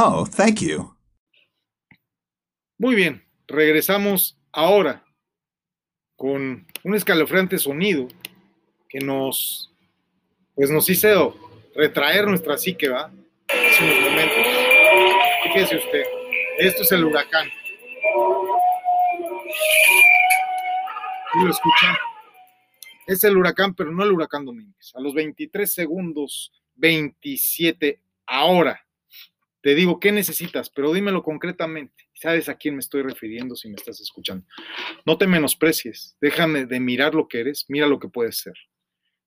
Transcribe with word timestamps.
Oh, 0.00 0.24
thank 0.24 0.60
you. 0.60 0.94
Muy 2.78 2.94
bien, 2.94 3.24
regresamos 3.48 4.38
ahora 4.52 5.04
con 6.14 6.68
un 6.84 6.94
escalofriante 6.94 7.58
sonido 7.58 8.06
que 8.88 9.00
nos, 9.00 9.74
pues 10.54 10.70
nos 10.70 10.88
hizo 10.88 11.36
retraer 11.74 12.28
nuestra 12.28 12.56
psique, 12.56 12.88
¿va? 12.88 13.10
Hace 13.48 13.84
unos 13.84 14.00
momentos. 14.08 14.46
Fíjese 15.42 15.78
usted, 15.78 16.04
esto 16.60 16.82
es 16.82 16.92
el 16.92 17.04
huracán. 17.04 17.48
¿Sí 21.32 21.38
lo 21.42 21.50
escucha? 21.50 21.98
Es 23.08 23.24
el 23.24 23.36
huracán, 23.36 23.74
pero 23.74 23.90
no 23.90 24.04
el 24.04 24.12
huracán 24.12 24.44
Domínguez. 24.44 24.92
A 24.94 25.00
los 25.00 25.12
23 25.12 25.74
segundos, 25.74 26.52
27 26.76 28.00
ahora. 28.26 28.84
Te 29.68 29.74
digo, 29.74 30.00
¿qué 30.00 30.12
necesitas? 30.12 30.70
Pero 30.70 30.94
dímelo 30.94 31.22
concretamente. 31.22 32.08
¿Sabes 32.14 32.48
a 32.48 32.54
quién 32.54 32.76
me 32.76 32.80
estoy 32.80 33.02
refiriendo 33.02 33.54
si 33.54 33.68
me 33.68 33.74
estás 33.74 34.00
escuchando? 34.00 34.46
No 35.04 35.18
te 35.18 35.26
menosprecies. 35.26 36.16
Déjame 36.22 36.64
de 36.64 36.80
mirar 36.80 37.14
lo 37.14 37.28
que 37.28 37.40
eres, 37.40 37.66
mira 37.68 37.86
lo 37.86 37.98
que 37.98 38.08
puedes 38.08 38.38
ser. 38.38 38.54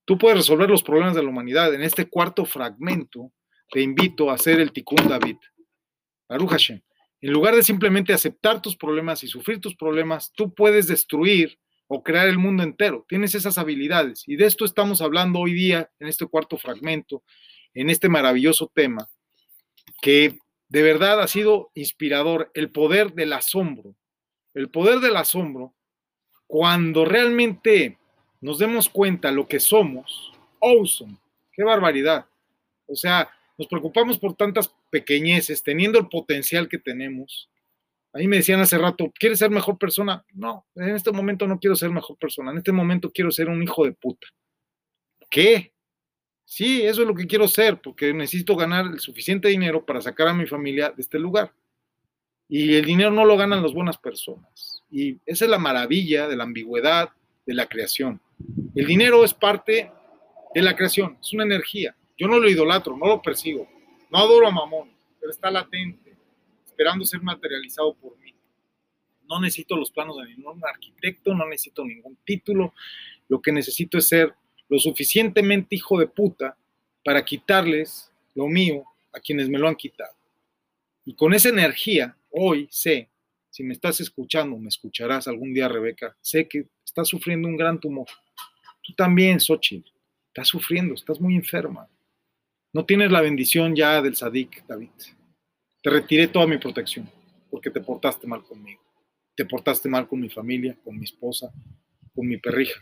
Tú 0.03 0.17
puedes 0.17 0.39
resolver 0.39 0.67
los 0.67 0.81
problemas 0.81 1.13
de 1.13 1.21
la 1.21 1.29
humanidad. 1.29 1.71
En 1.75 1.83
este 1.83 2.09
cuarto 2.09 2.45
fragmento 2.45 3.31
te 3.69 3.81
invito 3.81 4.31
a 4.31 4.33
hacer 4.33 4.59
el 4.59 4.71
Tikkun 4.71 5.07
David. 5.07 5.37
Baruch 6.27 6.49
Hashem. 6.49 6.81
En 7.21 7.31
lugar 7.31 7.55
de 7.55 7.61
simplemente 7.61 8.11
aceptar 8.11 8.63
tus 8.63 8.75
problemas 8.75 9.23
y 9.23 9.27
sufrir 9.27 9.59
tus 9.59 9.75
problemas, 9.75 10.33
tú 10.33 10.55
puedes 10.55 10.87
destruir 10.87 11.59
o 11.85 12.01
crear 12.01 12.27
el 12.27 12.39
mundo 12.39 12.63
entero. 12.63 13.05
Tienes 13.07 13.35
esas 13.35 13.59
habilidades. 13.59 14.23
Y 14.25 14.37
de 14.37 14.47
esto 14.47 14.65
estamos 14.65 15.01
hablando 15.01 15.37
hoy 15.37 15.53
día 15.53 15.91
en 15.99 16.07
este 16.07 16.25
cuarto 16.25 16.57
fragmento, 16.57 17.23
en 17.75 17.91
este 17.91 18.09
maravilloso 18.09 18.71
tema, 18.73 19.07
que 20.01 20.39
de 20.67 20.81
verdad 20.81 21.21
ha 21.21 21.27
sido 21.27 21.71
inspirador, 21.75 22.51
el 22.53 22.71
poder 22.71 23.13
del 23.13 23.33
asombro. 23.33 23.95
El 24.53 24.69
poder 24.69 24.99
del 24.99 25.15
asombro, 25.15 25.73
cuando 26.47 27.05
realmente 27.05 27.97
nos 28.41 28.57
demos 28.57 28.89
cuenta 28.89 29.31
lo 29.31 29.47
que 29.47 29.59
somos, 29.59 30.33
awesome, 30.59 31.17
qué 31.53 31.63
barbaridad. 31.63 32.25
O 32.87 32.95
sea, 32.95 33.29
nos 33.57 33.67
preocupamos 33.67 34.17
por 34.17 34.35
tantas 34.35 34.73
pequeñeces, 34.89 35.63
teniendo 35.63 35.99
el 35.99 36.09
potencial 36.09 36.67
que 36.67 36.77
tenemos. 36.77 37.49
Ahí 38.13 38.27
me 38.27 38.37
decían 38.37 38.59
hace 38.59 38.77
rato, 38.77 39.11
¿quieres 39.17 39.39
ser 39.39 39.51
mejor 39.51 39.77
persona? 39.77 40.25
No, 40.33 40.65
en 40.75 40.95
este 40.95 41.11
momento 41.11 41.47
no 41.47 41.59
quiero 41.59 41.75
ser 41.75 41.91
mejor 41.91 42.17
persona, 42.17 42.51
en 42.51 42.57
este 42.57 42.73
momento 42.73 43.11
quiero 43.11 43.31
ser 43.31 43.47
un 43.47 43.63
hijo 43.63 43.85
de 43.85 43.93
puta. 43.93 44.27
¿Qué? 45.29 45.73
Sí, 46.53 46.81
eso 46.81 47.03
es 47.03 47.07
lo 47.07 47.15
que 47.15 47.27
quiero 47.27 47.47
ser, 47.47 47.79
porque 47.79 48.13
necesito 48.13 48.57
ganar 48.57 48.85
el 48.85 48.99
suficiente 48.99 49.47
dinero 49.47 49.85
para 49.85 50.01
sacar 50.01 50.27
a 50.27 50.33
mi 50.33 50.45
familia 50.45 50.89
de 50.89 51.01
este 51.01 51.17
lugar. 51.17 51.53
Y 52.49 52.75
el 52.75 52.83
dinero 52.83 53.09
no 53.09 53.23
lo 53.23 53.37
ganan 53.37 53.63
las 53.63 53.71
buenas 53.71 53.97
personas. 53.97 54.83
Y 54.91 55.17
esa 55.25 55.45
es 55.45 55.49
la 55.49 55.57
maravilla 55.57 56.27
de 56.27 56.35
la 56.35 56.43
ambigüedad 56.43 57.11
de 57.45 57.53
la 57.53 57.67
creación. 57.67 58.19
El 58.75 58.85
dinero 58.85 59.23
es 59.23 59.33
parte 59.33 59.93
de 60.53 60.61
la 60.61 60.75
creación, 60.75 61.17
es 61.21 61.31
una 61.31 61.45
energía. 61.45 61.95
Yo 62.17 62.27
no 62.27 62.37
lo 62.37 62.49
idolatro, 62.49 62.97
no 62.97 63.05
lo 63.05 63.21
persigo, 63.21 63.65
no 64.11 64.17
adoro 64.17 64.45
a 64.45 64.51
Mamón, 64.51 64.91
pero 65.21 65.31
está 65.31 65.49
latente, 65.49 66.17
esperando 66.65 67.05
ser 67.05 67.21
materializado 67.21 67.93
por 67.93 68.17
mí. 68.19 68.35
No 69.23 69.39
necesito 69.39 69.77
los 69.77 69.89
planos 69.89 70.17
de 70.17 70.35
ningún 70.35 70.61
arquitecto, 70.65 71.33
no 71.33 71.47
necesito 71.47 71.85
ningún 71.85 72.17
título. 72.25 72.73
Lo 73.29 73.41
que 73.41 73.53
necesito 73.53 73.97
es 73.97 74.09
ser 74.09 74.35
lo 74.71 74.79
suficientemente 74.79 75.75
hijo 75.75 75.99
de 75.99 76.07
puta 76.07 76.57
para 77.03 77.25
quitarles 77.25 78.09
lo 78.33 78.47
mío 78.47 78.85
a 79.11 79.19
quienes 79.19 79.49
me 79.49 79.59
lo 79.59 79.67
han 79.67 79.75
quitado. 79.75 80.15
Y 81.03 81.13
con 81.13 81.33
esa 81.33 81.49
energía, 81.49 82.15
hoy 82.29 82.69
sé, 82.71 83.09
si 83.49 83.63
me 83.63 83.73
estás 83.73 83.99
escuchando, 83.99 84.57
me 84.57 84.69
escucharás 84.69 85.27
algún 85.27 85.53
día, 85.53 85.67
Rebeca, 85.67 86.15
sé 86.21 86.47
que 86.47 86.67
estás 86.85 87.09
sufriendo 87.09 87.49
un 87.49 87.57
gran 87.57 87.81
tumor. 87.81 88.07
Tú 88.81 88.93
también, 88.93 89.41
Xochitl, 89.41 89.89
estás 90.27 90.47
sufriendo, 90.47 90.93
estás 90.93 91.19
muy 91.19 91.35
enferma. 91.35 91.89
No 92.71 92.85
tienes 92.85 93.11
la 93.11 93.19
bendición 93.19 93.75
ya 93.75 94.01
del 94.01 94.15
Sadik, 94.15 94.65
David. 94.67 94.87
Te 95.83 95.89
retiré 95.89 96.29
toda 96.29 96.47
mi 96.47 96.57
protección 96.57 97.11
porque 97.49 97.71
te 97.71 97.81
portaste 97.81 98.25
mal 98.25 98.41
conmigo. 98.41 98.81
Te 99.35 99.43
portaste 99.43 99.89
mal 99.89 100.07
con 100.07 100.21
mi 100.21 100.29
familia, 100.29 100.77
con 100.81 100.97
mi 100.97 101.03
esposa, 101.03 101.51
con 102.15 102.25
mi 102.25 102.37
perrija. 102.37 102.81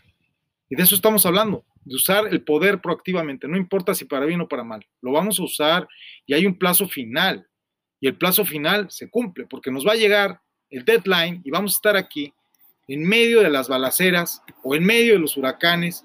Y 0.68 0.76
de 0.76 0.84
eso 0.84 0.94
estamos 0.94 1.26
hablando, 1.26 1.64
de 1.90 1.96
usar 1.96 2.28
el 2.28 2.44
poder 2.44 2.80
proactivamente, 2.80 3.48
no 3.48 3.56
importa 3.56 3.96
si 3.96 4.04
para 4.04 4.24
bien 4.24 4.40
o 4.40 4.48
para 4.48 4.62
mal. 4.62 4.86
Lo 5.02 5.10
vamos 5.10 5.40
a 5.40 5.42
usar 5.42 5.88
y 6.24 6.34
hay 6.34 6.46
un 6.46 6.56
plazo 6.56 6.88
final. 6.88 7.48
Y 7.98 8.06
el 8.06 8.16
plazo 8.16 8.44
final 8.44 8.88
se 8.92 9.10
cumple 9.10 9.46
porque 9.50 9.72
nos 9.72 9.84
va 9.84 9.92
a 9.92 9.96
llegar 9.96 10.40
el 10.70 10.84
deadline 10.84 11.42
y 11.44 11.50
vamos 11.50 11.72
a 11.72 11.78
estar 11.78 11.96
aquí 11.96 12.32
en 12.86 13.02
medio 13.02 13.40
de 13.40 13.50
las 13.50 13.68
balaceras 13.68 14.40
o 14.62 14.76
en 14.76 14.84
medio 14.84 15.14
de 15.14 15.18
los 15.18 15.36
huracanes. 15.36 16.04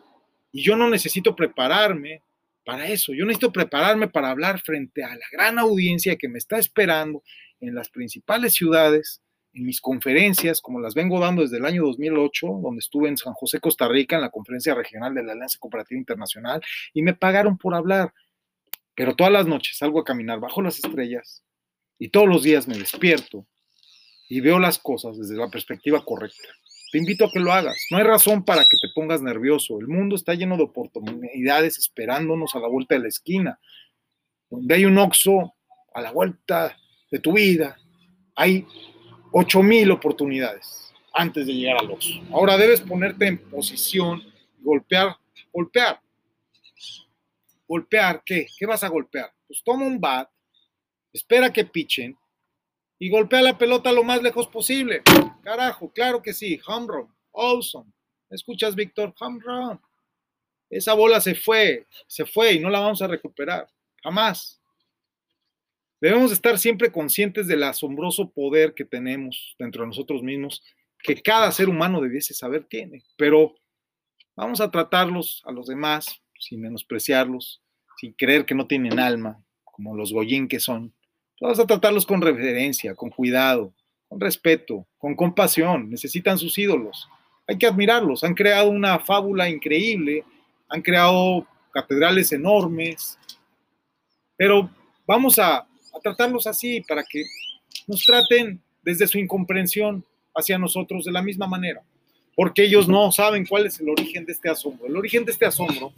Y 0.51 0.63
yo 0.63 0.75
no 0.75 0.89
necesito 0.89 1.35
prepararme 1.35 2.23
para 2.65 2.87
eso. 2.87 3.13
Yo 3.13 3.23
necesito 3.23 3.51
prepararme 3.51 4.07
para 4.07 4.31
hablar 4.31 4.61
frente 4.61 5.03
a 5.03 5.09
la 5.09 5.25
gran 5.31 5.59
audiencia 5.59 6.15
que 6.15 6.27
me 6.27 6.39
está 6.39 6.57
esperando 6.57 7.21
en 7.59 7.75
las 7.75 7.89
principales 7.89 8.55
ciudades, 8.55 9.21
en 9.55 9.65
mis 9.65 9.79
conferencias, 9.79 10.61
como 10.61 10.81
las 10.81 10.93
vengo 10.93 11.19
dando 11.19 11.41
desde 11.41 11.57
el 11.57 11.65
año 11.65 11.83
2008, 11.85 12.59
donde 12.61 12.79
estuve 12.79 13.07
en 13.07 13.17
San 13.17 13.33
José, 13.33 13.59
Costa 13.59 13.87
Rica, 13.87 14.17
en 14.17 14.21
la 14.21 14.29
conferencia 14.29 14.75
regional 14.75 15.15
de 15.15 15.23
la 15.23 15.31
Alianza 15.31 15.57
Cooperativa 15.59 15.97
Internacional, 15.97 16.61
y 16.93 17.01
me 17.01 17.13
pagaron 17.13 17.57
por 17.57 17.73
hablar. 17.73 18.13
Pero 18.95 19.15
todas 19.15 19.31
las 19.31 19.47
noches 19.47 19.77
salgo 19.77 19.99
a 19.99 20.03
caminar 20.03 20.39
bajo 20.39 20.61
las 20.61 20.77
estrellas 20.77 21.43
y 21.97 22.09
todos 22.09 22.27
los 22.27 22.43
días 22.43 22.67
me 22.67 22.77
despierto 22.77 23.45
y 24.27 24.41
veo 24.41 24.59
las 24.59 24.77
cosas 24.77 25.17
desde 25.17 25.35
la 25.35 25.49
perspectiva 25.49 26.03
correcta. 26.03 26.47
Te 26.91 26.97
invito 26.97 27.25
a 27.25 27.31
que 27.31 27.39
lo 27.39 27.51
hagas. 27.51 27.77
No 27.91 27.97
hay 27.97 28.03
razón 28.03 28.43
para 28.45 28.63
que 28.63 28.77
te 28.77 28.87
pongas 28.93 29.21
nervioso. 29.21 29.79
El 29.79 29.87
mundo 29.87 30.15
está 30.15 30.33
lleno 30.33 30.55
de 30.55 30.63
oportunidades 30.63 31.77
esperándonos 31.77 32.55
a 32.55 32.59
la 32.59 32.67
vuelta 32.67 32.95
de 32.95 33.01
la 33.01 33.07
esquina. 33.07 33.59
Donde 34.49 34.75
hay 34.75 34.85
un 34.85 34.97
oxo 34.97 35.55
a 35.93 36.01
la 36.01 36.11
vuelta 36.11 36.77
de 37.11 37.19
tu 37.19 37.33
vida, 37.33 37.77
hay 38.35 38.65
ocho 39.37 39.61
mil 39.61 39.91
oportunidades 39.91 40.93
antes 41.13 41.45
de 41.45 41.53
llegar 41.53 41.77
al 41.77 41.91
oxo. 41.91 42.21
Ahora 42.31 42.55
debes 42.55 42.79
ponerte 42.79 43.27
en 43.27 43.37
posición, 43.37 44.23
golpear, 44.61 45.17
golpear. 45.51 45.99
¿Golpear 47.67 48.23
qué? 48.25 48.47
¿Qué 48.57 48.65
vas 48.65 48.83
a 48.85 48.87
golpear? 48.87 49.33
Pues 49.45 49.61
toma 49.61 49.85
un 49.85 49.99
bat, 49.99 50.29
espera 51.11 51.51
que 51.51 51.65
pichen 51.65 52.17
y 52.97 53.09
golpea 53.09 53.41
la 53.41 53.57
pelota 53.57 53.91
lo 53.91 54.05
más 54.05 54.21
lejos 54.21 54.47
posible. 54.47 55.01
Carajo, 55.43 55.91
claro 55.91 56.21
que 56.21 56.33
sí, 56.33 56.57
home 56.65 56.87
run, 56.87 57.13
awesome. 57.33 57.91
¿Escuchas, 58.29 58.73
Víctor? 58.73 59.13
Home 59.19 59.41
run. 59.43 59.81
Esa 60.69 60.93
bola 60.93 61.19
se 61.19 61.35
fue, 61.35 61.85
se 62.07 62.25
fue 62.25 62.53
y 62.53 62.59
no 62.59 62.69
la 62.69 62.79
vamos 62.79 63.01
a 63.01 63.07
recuperar, 63.07 63.67
jamás. 64.01 64.61
Debemos 66.01 66.31
estar 66.31 66.57
siempre 66.57 66.91
conscientes 66.91 67.47
del 67.47 67.63
asombroso 67.63 68.29
poder 68.29 68.73
que 68.73 68.85
tenemos 68.85 69.55
dentro 69.57 69.83
de 69.83 69.87
nosotros 69.87 70.21
mismos, 70.21 70.63
que 70.99 71.21
cada 71.21 71.51
ser 71.51 71.69
humano 71.69 72.01
debiese 72.01 72.33
saber 72.33 72.65
tiene, 72.65 73.03
pero 73.17 73.55
vamos 74.35 74.59
a 74.61 74.71
tratarlos 74.71 75.41
a 75.45 75.51
los 75.51 75.67
demás 75.67 76.21
sin 76.39 76.61
menospreciarlos, 76.61 77.61
sin 77.97 78.13
creer 78.13 78.45
que 78.45 78.55
no 78.55 78.67
tienen 78.67 78.99
alma, 78.99 79.43
como 79.63 79.95
los 79.95 80.11
goyín 80.11 80.47
que 80.47 80.59
son, 80.59 80.93
Vamos 81.41 81.59
a 81.59 81.67
tratarlos 81.67 82.05
con 82.05 82.21
reverencia, 82.21 82.95
con 82.95 83.09
cuidado, 83.09 83.73
con 84.07 84.21
respeto, 84.21 84.87
con 84.97 85.15
compasión. 85.15 85.89
Necesitan 85.89 86.37
sus 86.37 86.57
ídolos. 86.57 87.09
Hay 87.45 87.57
que 87.57 87.67
admirarlos. 87.67 88.23
Han 88.23 88.35
creado 88.35 88.69
una 88.69 88.99
fábula 88.99 89.49
increíble, 89.49 90.23
han 90.69 90.81
creado 90.81 91.45
catedrales 91.73 92.31
enormes, 92.31 93.19
pero 94.37 94.69
vamos 95.05 95.37
a, 95.37 95.67
a 95.95 95.99
tratarlos 95.99 96.47
así 96.47 96.81
para 96.81 97.03
que 97.03 97.23
nos 97.87 98.03
traten 98.05 98.61
desde 98.81 99.07
su 99.07 99.17
incomprensión 99.17 100.03
hacia 100.35 100.57
nosotros 100.57 101.05
de 101.05 101.11
la 101.11 101.21
misma 101.21 101.47
manera, 101.47 101.81
porque 102.35 102.63
ellos 102.63 102.87
no 102.87 103.11
saben 103.11 103.45
cuál 103.45 103.65
es 103.65 103.79
el 103.79 103.89
origen 103.89 104.25
de 104.25 104.33
este 104.33 104.49
asombro. 104.49 104.87
El 104.87 104.97
origen 104.97 105.23
de 105.25 105.31
este 105.31 105.45
asombro 105.45 105.93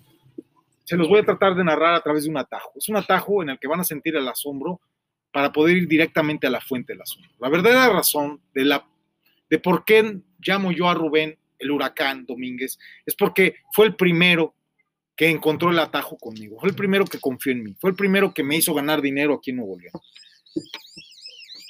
se 0.83 0.95
los 0.95 1.09
voy 1.09 1.19
a 1.19 1.25
tratar 1.25 1.55
de 1.55 1.63
narrar 1.63 1.95
a 1.95 2.01
través 2.01 2.23
de 2.23 2.29
un 2.29 2.37
atajo. 2.37 2.71
Es 2.75 2.87
un 2.87 2.95
atajo 2.95 3.41
en 3.41 3.49
el 3.49 3.59
que 3.59 3.67
van 3.67 3.79
a 3.79 3.83
sentir 3.83 4.15
el 4.15 4.27
asombro 4.27 4.79
para 5.33 5.51
poder 5.51 5.77
ir 5.77 5.87
directamente 5.87 6.47
a 6.47 6.49
la 6.49 6.61
fuente 6.61 6.93
del 6.93 7.01
asunto. 7.01 7.29
La 7.39 7.49
verdadera 7.49 7.89
razón 7.89 8.39
de, 8.53 8.65
la, 8.65 8.87
de 9.49 9.59
por 9.59 9.83
qué 9.83 10.19
llamo 10.39 10.71
yo 10.71 10.87
a 10.87 10.93
Rubén 10.93 11.37
el 11.59 11.71
huracán 11.71 12.25
Domínguez 12.25 12.77
es 13.05 13.15
porque 13.15 13.55
fue 13.73 13.87
el 13.87 13.95
primero 13.95 14.53
que 15.17 15.29
encontró 15.29 15.71
el 15.71 15.79
atajo 15.79 16.15
conmigo, 16.17 16.59
fue 16.59 16.69
el 16.69 16.75
primero 16.75 17.03
que 17.03 17.19
confió 17.19 17.51
en 17.51 17.63
mí, 17.63 17.75
fue 17.79 17.89
el 17.89 17.95
primero 17.95 18.33
que 18.33 18.43
me 18.43 18.55
hizo 18.55 18.73
ganar 18.73 19.01
dinero 19.01 19.33
aquí 19.33 19.49
en 19.49 19.57
Nuevo 19.57 19.77
León. 19.79 19.93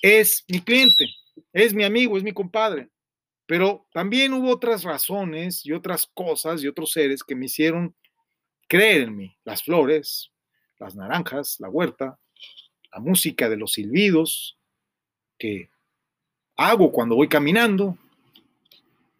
Es 0.02 0.44
mi 0.50 0.60
cliente, 0.62 1.06
es 1.54 1.74
mi 1.74 1.86
amigo, 1.86 2.18
es 2.18 2.24
mi 2.24 2.34
compadre, 2.34 2.90
pero 3.46 3.88
también 3.94 4.34
hubo 4.34 4.52
otras 4.52 4.84
razones 4.84 5.66
y 5.66 5.72
otras 5.72 6.12
cosas 6.14 6.62
y 6.62 6.68
otros 6.68 6.92
seres 6.92 7.24
que 7.24 7.36
me 7.36 7.46
hicieron 7.46 7.96
creer 8.68 9.04
en 9.04 9.16
mí, 9.16 9.38
las 9.46 9.64
flores, 9.64 10.32
las 10.78 10.96
naranjas, 10.96 11.56
la 11.60 11.70
huerta, 11.70 12.20
la 12.92 13.00
música 13.00 13.50
de 13.50 13.58
los 13.58 13.74
silbidos 13.74 14.58
que 15.38 15.70
hago 16.58 16.92
cuando 16.92 17.16
voy 17.16 17.30
caminando. 17.30 17.98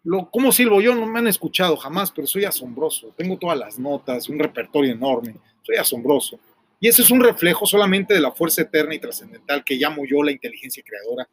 Lo, 0.04 0.30
¿Cómo 0.30 0.52
silbo 0.52 0.80
yo? 0.80 0.94
No 0.94 1.06
me 1.06 1.18
han 1.18 1.26
escuchado 1.26 1.76
jamás, 1.76 2.10
pero 2.10 2.26
soy 2.26 2.44
asombroso. 2.44 3.12
Tengo 3.16 3.36
todas 3.36 3.58
las 3.58 3.78
notas, 3.78 4.28
un 4.28 4.38
repertorio 4.38 4.92
enorme. 4.92 5.34
Soy 5.62 5.76
asombroso. 5.76 6.38
Y 6.80 6.88
eso 6.88 7.02
es 7.02 7.10
un 7.10 7.20
reflejo 7.20 7.66
solamente 7.66 8.14
de 8.14 8.20
la 8.20 8.30
fuerza 8.30 8.62
eterna 8.62 8.94
y 8.94 9.00
trascendental 9.00 9.64
que 9.64 9.74
llamo 9.74 10.04
yo 10.06 10.22
la 10.22 10.30
inteligencia 10.30 10.82
creadora 10.86 11.28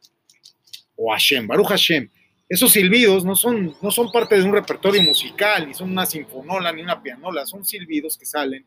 o 0.95 1.11
Hashem, 1.11 1.47
Baruch 1.47 1.67
Hashem. 1.67 2.09
Esos 2.47 2.71
silbidos 2.71 3.25
no 3.25 3.35
son, 3.35 3.75
no 3.81 3.91
son 3.91 4.11
parte 4.11 4.37
de 4.37 4.43
un 4.43 4.53
repertorio 4.53 5.01
musical, 5.01 5.67
ni 5.67 5.73
son 5.73 5.91
una 5.91 6.05
sinfonola, 6.05 6.71
ni 6.71 6.81
una 6.81 7.01
pianola, 7.01 7.45
son 7.45 7.65
silbidos 7.65 8.17
que 8.17 8.25
salen 8.25 8.65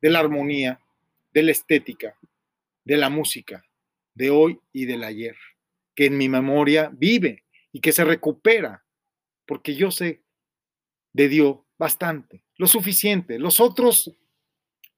de 0.00 0.10
la 0.10 0.18
armonía, 0.18 0.80
de 1.32 1.42
la 1.42 1.52
estética, 1.52 2.16
de 2.84 2.96
la 2.96 3.08
música, 3.08 3.64
de 4.14 4.30
hoy 4.30 4.58
y 4.72 4.86
del 4.86 5.04
ayer, 5.04 5.36
que 5.94 6.06
en 6.06 6.18
mi 6.18 6.28
memoria 6.28 6.90
vive 6.92 7.44
y 7.72 7.80
que 7.80 7.92
se 7.92 8.04
recupera, 8.04 8.84
porque 9.50 9.74
yo 9.74 9.90
sé 9.90 10.22
de 11.12 11.28
Dios 11.28 11.56
bastante, 11.76 12.44
lo 12.56 12.68
suficiente. 12.68 13.36
Los 13.36 13.58
otros, 13.58 14.12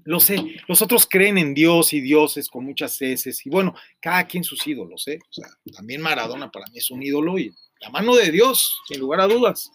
lo 0.05 0.21
sé, 0.21 0.45
los 0.69 0.83
otros 0.83 1.07
creen 1.09 1.39
en 1.39 1.55
Dios 1.55 1.95
y 1.95 2.03
dioses 2.03 2.51
con 2.51 2.67
muchas 2.67 3.01
heces, 3.01 3.47
y 3.47 3.49
bueno, 3.49 3.75
cada 3.99 4.27
quien 4.27 4.45
sus 4.45 4.67
ídolos, 4.67 5.09
¿eh? 5.09 5.19
O 5.23 5.33
sea, 5.33 5.49
también 5.75 6.03
Maradona 6.03 6.51
para 6.51 6.67
mí 6.67 6.77
es 6.77 6.91
un 6.91 7.03
ídolo 7.03 7.39
y 7.39 7.51
la 7.81 7.89
mano 7.89 8.15
de 8.15 8.31
Dios, 8.31 8.79
sin 8.87 9.01
lugar 9.01 9.23
a 9.23 9.27
dudas. 9.27 9.73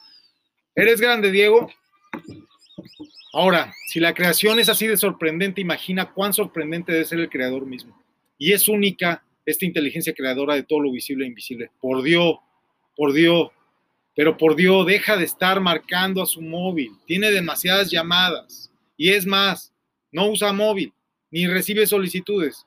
¿Eres 0.75 1.01
grande, 1.01 1.31
Diego? 1.31 1.71
Ahora, 3.33 3.73
si 3.87 3.99
la 3.99 4.13
creación 4.13 4.59
es 4.59 4.69
así 4.69 4.85
de 4.85 4.95
sorprendente, 4.95 5.59
imagina 5.59 6.13
cuán 6.13 6.33
sorprendente 6.33 6.91
debe 6.91 7.05
ser 7.05 7.19
el 7.19 7.29
creador 7.29 7.65
mismo. 7.65 7.99
Y 8.37 8.53
es 8.53 8.67
única 8.67 9.25
esta 9.43 9.65
inteligencia 9.65 10.13
creadora 10.13 10.53
de 10.53 10.61
todo 10.61 10.81
lo 10.81 10.91
visible 10.91 11.25
e 11.25 11.29
invisible. 11.29 11.71
Por 11.81 12.03
Dios, 12.03 12.35
por 12.95 13.11
Dios, 13.11 13.49
pero 14.17 14.35
por 14.35 14.55
Dios, 14.55 14.83
deja 14.87 15.15
de 15.15 15.25
estar 15.25 15.61
marcando 15.61 16.23
a 16.23 16.25
su 16.25 16.41
móvil. 16.41 16.91
Tiene 17.05 17.29
demasiadas 17.29 17.91
llamadas. 17.91 18.71
Y 18.97 19.11
es 19.11 19.27
más, 19.27 19.71
no 20.11 20.31
usa 20.31 20.51
móvil, 20.51 20.91
ni 21.29 21.45
recibe 21.45 21.85
solicitudes. 21.85 22.65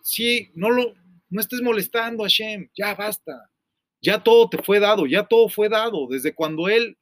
Sí, 0.00 0.50
no 0.54 0.70
lo, 0.70 0.94
no 1.28 1.40
estés 1.42 1.60
molestando 1.60 2.24
a 2.24 2.28
Shem, 2.28 2.70
ya 2.74 2.94
basta. 2.94 3.50
Ya 4.00 4.18
todo 4.18 4.48
te 4.48 4.62
fue 4.62 4.80
dado, 4.80 5.04
ya 5.04 5.24
todo 5.24 5.50
fue 5.50 5.68
dado. 5.68 6.06
Desde 6.08 6.34
cuando 6.34 6.70
Él 6.70 6.96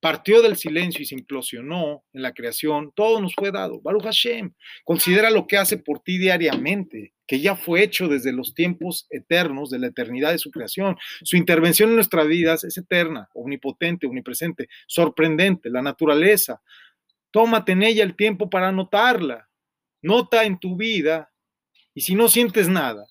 partió 0.00 0.42
del 0.42 0.56
silencio 0.56 1.02
y 1.02 1.06
se 1.06 1.14
implosionó 1.14 2.02
en 2.12 2.22
la 2.22 2.34
creación, 2.34 2.90
todo 2.96 3.20
nos 3.20 3.32
fue 3.36 3.52
dado. 3.52 3.80
Baruch 3.80 4.02
Hashem, 4.02 4.52
considera 4.82 5.30
lo 5.30 5.46
que 5.46 5.56
hace 5.56 5.78
por 5.78 6.00
ti 6.00 6.18
diariamente, 6.18 7.13
que 7.26 7.40
ya 7.40 7.56
fue 7.56 7.82
hecho 7.82 8.08
desde 8.08 8.32
los 8.32 8.54
tiempos 8.54 9.06
eternos, 9.10 9.70
de 9.70 9.78
la 9.78 9.86
eternidad 9.86 10.32
de 10.32 10.38
su 10.38 10.50
creación. 10.50 10.96
Su 11.22 11.36
intervención 11.36 11.90
en 11.90 11.96
nuestras 11.96 12.26
vidas 12.26 12.64
es 12.64 12.76
eterna, 12.76 13.28
omnipotente, 13.34 14.06
omnipresente, 14.06 14.68
sorprendente, 14.86 15.70
la 15.70 15.82
naturaleza. 15.82 16.60
Tómate 17.30 17.72
en 17.72 17.82
ella 17.82 18.04
el 18.04 18.14
tiempo 18.14 18.50
para 18.50 18.72
notarla. 18.72 19.48
Nota 20.02 20.44
en 20.44 20.58
tu 20.58 20.76
vida 20.76 21.32
y 21.94 22.02
si 22.02 22.14
no 22.14 22.28
sientes 22.28 22.68
nada, 22.68 23.06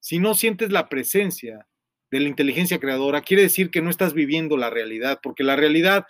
si 0.00 0.18
no 0.18 0.34
sientes 0.34 0.70
la 0.70 0.88
presencia 0.88 1.66
de 2.10 2.20
la 2.20 2.28
inteligencia 2.28 2.78
creadora, 2.78 3.22
quiere 3.22 3.44
decir 3.44 3.70
que 3.70 3.82
no 3.82 3.90
estás 3.90 4.12
viviendo 4.12 4.56
la 4.56 4.68
realidad, 4.68 5.20
porque 5.22 5.44
la 5.44 5.56
realidad 5.56 6.06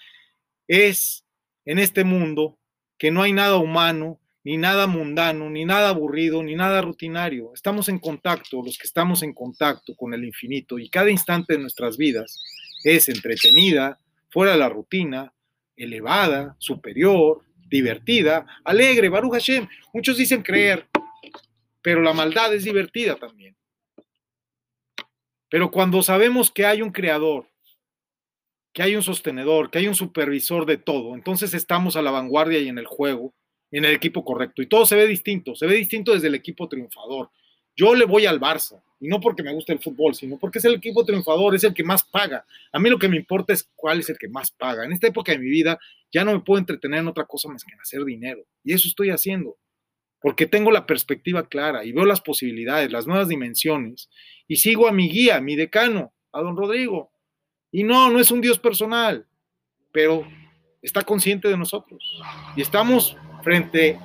es 0.66 1.24
en 1.64 1.78
este 1.78 2.04
mundo 2.04 2.58
que 2.98 3.10
no 3.10 3.22
hay 3.22 3.32
nada 3.32 3.56
humano, 3.56 4.20
ni 4.46 4.58
nada 4.58 4.86
mundano, 4.86 5.50
ni 5.50 5.64
nada 5.64 5.88
aburrido, 5.88 6.40
ni 6.40 6.54
nada 6.54 6.80
rutinario. 6.80 7.50
Estamos 7.52 7.88
en 7.88 7.98
contacto, 7.98 8.62
los 8.62 8.78
que 8.78 8.86
estamos 8.86 9.24
en 9.24 9.34
contacto 9.34 9.96
con 9.96 10.14
el 10.14 10.24
infinito, 10.24 10.78
y 10.78 10.88
cada 10.88 11.10
instante 11.10 11.54
de 11.54 11.58
nuestras 11.58 11.96
vidas 11.96 12.44
es 12.84 13.08
entretenida, 13.08 13.98
fuera 14.30 14.52
de 14.52 14.58
la 14.58 14.68
rutina, 14.68 15.34
elevada, 15.74 16.54
superior, 16.60 17.42
divertida, 17.68 18.46
alegre, 18.62 19.08
Baruch 19.08 19.32
Hashem. 19.32 19.66
Muchos 19.92 20.16
dicen 20.16 20.42
creer, 20.42 20.86
pero 21.82 22.00
la 22.00 22.12
maldad 22.12 22.54
es 22.54 22.62
divertida 22.62 23.16
también. 23.16 23.56
Pero 25.50 25.72
cuando 25.72 26.04
sabemos 26.04 26.52
que 26.52 26.66
hay 26.66 26.82
un 26.82 26.92
creador, 26.92 27.48
que 28.72 28.84
hay 28.84 28.94
un 28.94 29.02
sostenedor, 29.02 29.72
que 29.72 29.78
hay 29.78 29.88
un 29.88 29.96
supervisor 29.96 30.66
de 30.66 30.76
todo, 30.76 31.16
entonces 31.16 31.52
estamos 31.52 31.96
a 31.96 32.02
la 32.02 32.12
vanguardia 32.12 32.60
y 32.60 32.68
en 32.68 32.78
el 32.78 32.86
juego, 32.86 33.34
en 33.70 33.84
el 33.84 33.94
equipo 33.94 34.24
correcto. 34.24 34.62
Y 34.62 34.66
todo 34.66 34.86
se 34.86 34.96
ve 34.96 35.06
distinto, 35.06 35.54
se 35.54 35.66
ve 35.66 35.74
distinto 35.74 36.12
desde 36.12 36.28
el 36.28 36.34
equipo 36.34 36.68
triunfador. 36.68 37.30
Yo 37.74 37.94
le 37.94 38.06
voy 38.06 38.26
al 38.26 38.40
Barça, 38.40 38.82
y 39.00 39.08
no 39.08 39.20
porque 39.20 39.42
me 39.42 39.52
guste 39.52 39.72
el 39.72 39.80
fútbol, 39.80 40.14
sino 40.14 40.38
porque 40.38 40.58
es 40.58 40.64
el 40.64 40.74
equipo 40.74 41.04
triunfador, 41.04 41.54
es 41.54 41.64
el 41.64 41.74
que 41.74 41.84
más 41.84 42.02
paga. 42.02 42.46
A 42.72 42.78
mí 42.78 42.88
lo 42.88 42.98
que 42.98 43.08
me 43.08 43.16
importa 43.16 43.52
es 43.52 43.70
cuál 43.74 44.00
es 44.00 44.08
el 44.08 44.16
que 44.18 44.28
más 44.28 44.50
paga. 44.50 44.84
En 44.84 44.92
esta 44.92 45.08
época 45.08 45.32
de 45.32 45.38
mi 45.38 45.50
vida 45.50 45.78
ya 46.10 46.24
no 46.24 46.32
me 46.32 46.40
puedo 46.40 46.58
entretener 46.58 47.00
en 47.00 47.08
otra 47.08 47.24
cosa 47.24 47.48
más 47.48 47.64
que 47.64 47.74
en 47.74 47.80
hacer 47.80 48.04
dinero. 48.04 48.46
Y 48.64 48.72
eso 48.72 48.88
estoy 48.88 49.10
haciendo 49.10 49.58
porque 50.26 50.46
tengo 50.46 50.72
la 50.72 50.86
perspectiva 50.86 51.48
clara 51.48 51.84
y 51.84 51.92
veo 51.92 52.04
las 52.04 52.20
posibilidades, 52.20 52.90
las 52.90 53.06
nuevas 53.06 53.28
dimensiones, 53.28 54.10
y 54.48 54.56
sigo 54.56 54.88
a 54.88 54.92
mi 54.92 55.08
guía, 55.08 55.40
mi 55.40 55.54
decano, 55.54 56.12
a 56.32 56.40
don 56.40 56.56
Rodrigo. 56.56 57.12
Y 57.70 57.84
no, 57.84 58.10
no 58.10 58.18
es 58.18 58.30
un 58.30 58.40
Dios 58.40 58.58
personal, 58.58 59.26
pero 59.92 60.26
está 60.82 61.02
consciente 61.02 61.46
de 61.46 61.56
nosotros. 61.56 62.02
Y 62.56 62.62
estamos 62.62 63.16
frente 63.46 63.96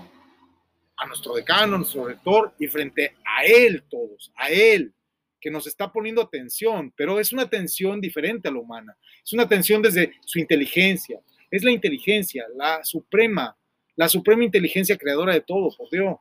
a 0.98 1.08
nuestro 1.08 1.34
decano, 1.34 1.74
a 1.74 1.78
nuestro 1.80 2.06
rector, 2.06 2.54
y 2.60 2.68
frente 2.68 3.16
a 3.26 3.44
él 3.44 3.82
todos, 3.90 4.32
a 4.36 4.52
él, 4.52 4.94
que 5.40 5.50
nos 5.50 5.66
está 5.66 5.92
poniendo 5.92 6.22
atención, 6.22 6.94
pero 6.96 7.20
es 7.20 7.34
una 7.34 7.42
atención 7.42 8.00
diferente 8.00 8.50
a 8.50 8.52
la 8.52 8.60
humana. 8.60 8.96
Es 9.26 9.34
una 9.34 9.42
atención 9.42 9.82
desde 9.82 10.14
su 10.24 10.38
inteligencia. 10.38 11.20
Es 11.50 11.64
la 11.64 11.72
inteligencia, 11.72 12.46
la 12.56 12.84
suprema 12.84 13.58
la 13.96 14.08
suprema 14.08 14.44
inteligencia 14.44 14.96
creadora 14.96 15.34
de 15.34 15.42
todo, 15.42 15.76
por 15.76 15.90
Dios. 15.90 16.18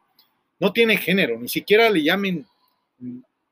No 0.59 0.73
tiene 0.73 0.97
género, 0.97 1.39
ni 1.39 1.49
siquiera 1.49 1.91
le 1.91 2.03
llamen 2.03 2.47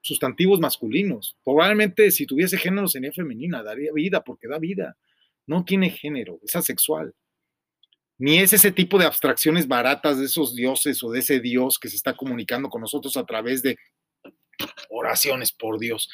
sustantivos 0.00 0.60
masculinos. 0.60 1.36
Probablemente 1.44 2.10
si 2.10 2.26
tuviese 2.26 2.56
género 2.56 2.88
sería 2.88 3.12
femenina, 3.12 3.62
daría 3.62 3.92
vida 3.92 4.24
porque 4.24 4.48
da 4.48 4.58
vida. 4.58 4.96
No 5.46 5.62
tiene 5.62 5.90
género, 5.90 6.38
es 6.42 6.56
asexual. 6.56 7.14
Ni 8.18 8.38
es 8.38 8.52
ese 8.52 8.72
tipo 8.72 8.98
de 8.98 9.06
abstracciones 9.06 9.68
baratas 9.68 10.18
de 10.18 10.26
esos 10.26 10.54
dioses 10.54 11.02
o 11.04 11.10
de 11.10 11.20
ese 11.20 11.40
Dios 11.40 11.78
que 11.78 11.88
se 11.88 11.96
está 11.96 12.16
comunicando 12.16 12.68
con 12.68 12.80
nosotros 12.80 13.16
a 13.16 13.24
través 13.24 13.62
de 13.62 13.78
oraciones 14.90 15.52
por 15.52 15.78
Dios. 15.78 16.10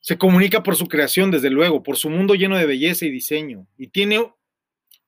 Se 0.00 0.16
comunica 0.16 0.62
por 0.62 0.76
su 0.76 0.86
creación, 0.86 1.30
desde 1.30 1.50
luego, 1.50 1.82
por 1.82 1.96
su 1.96 2.08
mundo 2.08 2.34
lleno 2.34 2.56
de 2.56 2.66
belleza 2.66 3.04
y 3.04 3.10
diseño. 3.10 3.66
Y 3.76 3.88
tiene, 3.88 4.32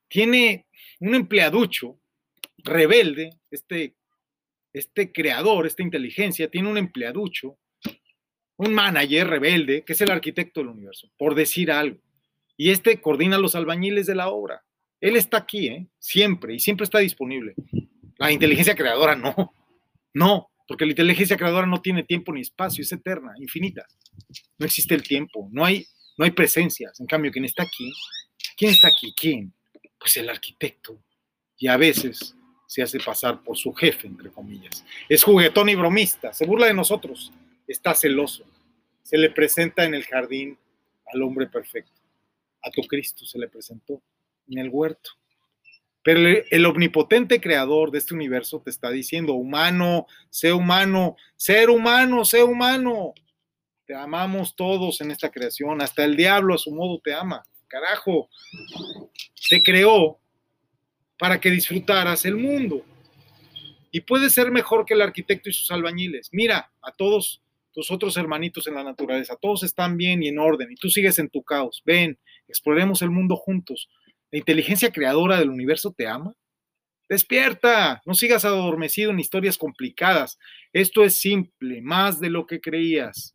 tiene 0.07 0.67
un 0.99 1.15
empleaducho 1.15 1.99
rebelde, 2.57 3.39
este, 3.49 3.95
este 4.73 5.11
creador, 5.11 5.65
esta 5.65 5.81
inteligencia, 5.81 6.49
tiene 6.49 6.69
un 6.69 6.77
empleaducho, 6.77 7.57
un 8.57 8.73
manager 8.73 9.27
rebelde, 9.27 9.83
que 9.83 9.93
es 9.93 10.01
el 10.01 10.11
arquitecto 10.11 10.59
del 10.59 10.69
universo, 10.69 11.09
por 11.17 11.33
decir 11.33 11.71
algo. 11.71 11.99
Y 12.55 12.69
este 12.69 13.01
coordina 13.01 13.39
los 13.39 13.55
albañiles 13.55 14.05
de 14.05 14.13
la 14.13 14.29
obra. 14.29 14.63
Él 15.01 15.17
está 15.17 15.37
aquí, 15.37 15.67
¿eh? 15.67 15.87
siempre, 15.99 16.55
y 16.55 16.59
siempre 16.59 16.85
está 16.85 16.99
disponible. 16.99 17.55
La 18.17 18.31
inteligencia 18.31 18.75
creadora 18.75 19.15
no, 19.15 19.53
no, 20.13 20.49
porque 20.67 20.85
la 20.85 20.91
inteligencia 20.91 21.35
creadora 21.35 21.67
no 21.67 21.81
tiene 21.81 22.03
tiempo 22.03 22.31
ni 22.31 22.41
espacio, 22.41 22.83
es 22.83 22.91
eterna, 22.93 23.33
infinita. 23.37 23.85
No 24.57 24.65
existe 24.65 24.95
el 24.95 25.03
tiempo, 25.03 25.49
no 25.51 25.65
hay, 25.65 25.85
no 26.17 26.23
hay 26.23 26.31
presencias. 26.31 26.99
En 26.99 27.07
cambio, 27.07 27.31
¿quién 27.31 27.43
está 27.45 27.63
aquí? 27.63 27.91
¿Quién 28.55 28.71
está 28.71 28.87
aquí? 28.87 29.13
¿Quién? 29.19 29.53
pues 30.01 30.17
el 30.17 30.29
arquitecto. 30.29 30.99
Y 31.57 31.67
a 31.67 31.77
veces 31.77 32.35
se 32.65 32.81
hace 32.81 32.99
pasar 32.99 33.43
por 33.43 33.55
su 33.55 33.71
jefe, 33.71 34.07
entre 34.07 34.31
comillas. 34.31 34.83
Es 35.07 35.23
juguetón 35.23 35.69
y 35.69 35.75
bromista, 35.75 36.33
se 36.33 36.45
burla 36.45 36.65
de 36.65 36.73
nosotros, 36.73 37.31
está 37.67 37.93
celoso. 37.93 38.43
Se 39.03 39.17
le 39.17 39.29
presenta 39.29 39.85
en 39.85 39.93
el 39.93 40.03
jardín 40.05 40.57
al 41.13 41.21
hombre 41.21 41.45
perfecto. 41.47 42.01
A 42.63 42.71
tu 42.71 42.81
Cristo 42.83 43.25
se 43.25 43.37
le 43.37 43.47
presentó 43.47 44.01
en 44.51 44.59
el 44.59 44.69
huerto. 44.69 45.11
Pero 46.03 46.43
el 46.49 46.65
omnipotente 46.65 47.39
creador 47.39 47.91
de 47.91 47.99
este 47.99 48.15
universo 48.15 48.61
te 48.61 48.71
está 48.71 48.89
diciendo, 48.89 49.33
humano, 49.33 50.07
sé 50.29 50.51
humano, 50.51 51.15
ser 51.35 51.69
humano, 51.69 52.25
sé 52.25 52.43
humano. 52.43 53.13
Te 53.85 53.93
amamos 53.93 54.55
todos 54.55 55.01
en 55.01 55.11
esta 55.11 55.29
creación, 55.29 55.81
hasta 55.81 56.03
el 56.03 56.15
diablo 56.15 56.55
a 56.55 56.57
su 56.57 56.71
modo 56.71 56.99
te 57.03 57.13
ama 57.13 57.43
carajo, 57.71 58.29
te 59.49 59.63
creó 59.63 60.19
para 61.17 61.39
que 61.39 61.49
disfrutaras 61.49 62.25
el 62.25 62.35
mundo. 62.35 62.83
Y 63.91 64.01
puedes 64.01 64.33
ser 64.33 64.51
mejor 64.51 64.85
que 64.85 64.93
el 64.93 65.01
arquitecto 65.01 65.49
y 65.49 65.53
sus 65.53 65.71
albañiles. 65.71 66.29
Mira 66.31 66.71
a 66.81 66.91
todos 66.91 67.41
tus 67.73 67.89
otros 67.89 68.17
hermanitos 68.17 68.67
en 68.67 68.75
la 68.75 68.83
naturaleza, 68.83 69.37
todos 69.41 69.63
están 69.63 69.95
bien 69.95 70.21
y 70.21 70.27
en 70.27 70.39
orden, 70.39 70.71
y 70.71 70.75
tú 70.75 70.89
sigues 70.89 71.19
en 71.19 71.29
tu 71.29 71.41
caos. 71.41 71.81
Ven, 71.85 72.19
exploremos 72.47 73.01
el 73.01 73.11
mundo 73.11 73.37
juntos. 73.37 73.89
La 74.31 74.39
inteligencia 74.39 74.91
creadora 74.91 75.37
del 75.37 75.49
universo 75.49 75.93
te 75.95 76.07
ama, 76.07 76.33
Despierta, 77.11 78.01
no 78.05 78.13
sigas 78.13 78.45
adormecido 78.45 79.11
en 79.11 79.19
historias 79.19 79.57
complicadas. 79.57 80.39
Esto 80.71 81.03
es 81.03 81.19
simple, 81.19 81.81
más 81.81 82.21
de 82.21 82.29
lo 82.29 82.47
que 82.47 82.61
creías. 82.61 83.33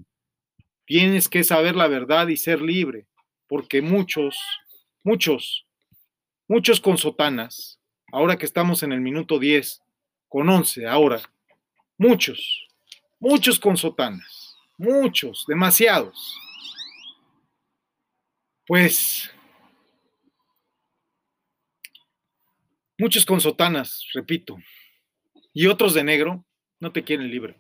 Tienes 0.87 1.29
que 1.29 1.45
saber 1.45 1.77
la 1.77 1.87
verdad 1.87 2.29
y 2.29 2.39
ser 2.39 2.63
libre, 2.63 3.07
porque 3.47 3.83
muchos, 3.83 4.39
muchos, 5.05 5.67
muchos 6.49 6.81
con 6.81 6.97
sotanas, 6.97 7.79
ahora 8.13 8.39
que 8.39 8.47
estamos 8.47 8.83
en 8.83 8.93
el 8.93 9.03
minuto 9.03 9.39
10, 9.39 9.83
con 10.27 10.49
11 10.49 10.87
ahora, 10.87 11.21
muchos, 11.99 12.67
muchos 13.21 13.61
con 13.61 13.77
sotanas, 13.77 14.57
muchos, 14.79 15.45
demasiados. 15.47 16.35
Pues 18.67 19.36
Muchos 22.99 23.27
con 23.27 23.43
sotanas, 23.43 24.07
repito, 24.15 24.57
y 25.53 25.67
otros 25.67 25.93
de 25.93 26.03
negro 26.03 26.47
no 26.81 26.93
te 26.93 27.05
quieren 27.05 27.31
libre. 27.31 27.57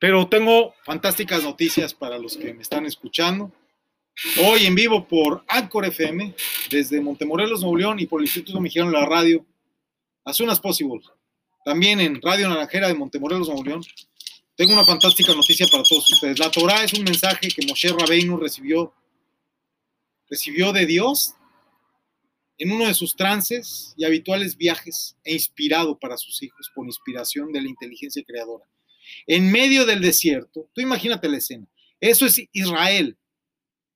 Pero 0.00 0.26
tengo 0.28 0.74
fantásticas 0.84 1.44
noticias 1.44 1.94
para 1.94 2.18
los 2.18 2.36
que 2.36 2.52
me 2.52 2.62
están 2.62 2.86
escuchando. 2.86 3.52
Hoy 4.44 4.66
en 4.66 4.74
vivo 4.74 5.06
por 5.06 5.44
Anchor 5.46 5.84
FM, 5.84 6.34
desde 6.70 7.00
Montemorelos, 7.00 7.60
Nuevo 7.60 7.76
León 7.76 8.00
y 8.00 8.06
por 8.06 8.20
el 8.20 8.26
Instituto 8.26 8.60
Mexicano 8.60 8.90
de 8.90 8.98
la 8.98 9.06
Radio, 9.06 9.46
as 10.24 10.36
soon 10.36 10.50
as 10.50 10.58
possible. 10.58 11.00
También 11.64 12.00
en 12.00 12.20
Radio 12.20 12.48
Naranjera 12.48 12.88
de 12.88 12.94
Montemorelos, 12.94 13.46
Nuevo 13.46 13.62
León. 13.62 13.82
Tengo 14.56 14.72
una 14.72 14.84
fantástica 14.84 15.34
noticia 15.34 15.66
para 15.70 15.84
todos 15.84 16.10
ustedes. 16.10 16.38
La 16.40 16.50
Torah 16.50 16.82
es 16.82 16.92
un 16.94 17.04
mensaje 17.04 17.48
que 17.48 17.64
Moshe 17.64 17.90
Rabbeinu 17.90 18.38
recibió, 18.38 18.92
recibió 20.28 20.72
de 20.72 20.86
Dios 20.86 21.34
en 22.58 22.72
uno 22.72 22.86
de 22.86 22.94
sus 22.94 23.14
trances 23.14 23.94
y 23.96 24.04
habituales 24.04 24.56
viajes 24.56 25.16
e 25.24 25.34
inspirado 25.34 25.98
para 25.98 26.16
sus 26.16 26.42
hijos 26.42 26.70
por 26.74 26.86
inspiración 26.86 27.52
de 27.52 27.60
la 27.60 27.68
inteligencia 27.68 28.22
creadora. 28.26 28.64
En 29.26 29.50
medio 29.52 29.84
del 29.84 30.00
desierto, 30.00 30.68
tú 30.74 30.80
imagínate 30.80 31.28
la 31.28 31.36
escena, 31.36 31.66
eso 32.00 32.26
es 32.26 32.42
Israel, 32.52 33.16